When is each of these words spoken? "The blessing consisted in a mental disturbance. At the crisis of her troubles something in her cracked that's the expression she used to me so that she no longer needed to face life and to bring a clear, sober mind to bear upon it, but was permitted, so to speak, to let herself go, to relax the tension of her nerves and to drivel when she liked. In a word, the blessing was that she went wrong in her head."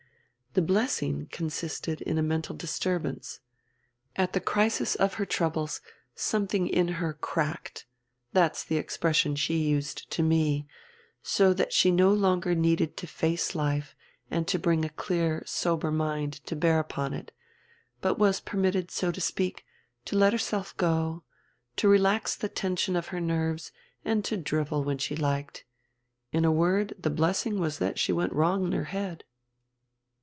"The 0.53 0.61
blessing 0.61 1.29
consisted 1.31 2.01
in 2.01 2.17
a 2.17 2.21
mental 2.21 2.53
disturbance. 2.57 3.39
At 4.17 4.33
the 4.33 4.41
crisis 4.41 4.95
of 4.95 5.13
her 5.13 5.25
troubles 5.25 5.79
something 6.13 6.67
in 6.67 6.89
her 6.99 7.13
cracked 7.13 7.85
that's 8.33 8.61
the 8.65 8.75
expression 8.75 9.37
she 9.37 9.55
used 9.59 10.11
to 10.11 10.21
me 10.21 10.67
so 11.23 11.53
that 11.53 11.71
she 11.71 11.89
no 11.89 12.11
longer 12.13 12.53
needed 12.53 12.97
to 12.97 13.07
face 13.07 13.55
life 13.55 13.95
and 14.29 14.45
to 14.49 14.59
bring 14.59 14.83
a 14.83 14.89
clear, 14.89 15.41
sober 15.45 15.89
mind 15.89 16.33
to 16.47 16.55
bear 16.57 16.79
upon 16.79 17.13
it, 17.13 17.31
but 18.01 18.19
was 18.19 18.41
permitted, 18.41 18.91
so 18.91 19.09
to 19.09 19.21
speak, 19.21 19.65
to 20.03 20.17
let 20.17 20.33
herself 20.33 20.75
go, 20.75 21.23
to 21.77 21.87
relax 21.87 22.35
the 22.35 22.49
tension 22.49 22.97
of 22.97 23.07
her 23.07 23.21
nerves 23.21 23.71
and 24.03 24.25
to 24.25 24.35
drivel 24.35 24.83
when 24.83 24.97
she 24.97 25.15
liked. 25.15 25.63
In 26.33 26.43
a 26.43 26.51
word, 26.51 26.93
the 26.99 27.09
blessing 27.09 27.57
was 27.57 27.77
that 27.79 27.97
she 27.97 28.11
went 28.11 28.33
wrong 28.33 28.65
in 28.65 28.73
her 28.73 28.83
head." 28.91 29.23